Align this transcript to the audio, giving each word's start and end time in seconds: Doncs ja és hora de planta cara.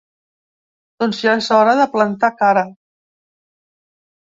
Doncs 1.03 1.21
ja 1.27 1.37
és 1.43 1.51
hora 1.59 1.77
de 1.83 1.87
planta 1.95 2.33
cara. 2.43 2.67